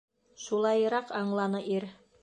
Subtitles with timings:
[0.45, 1.91] Шулайыраҡ аңланы ир.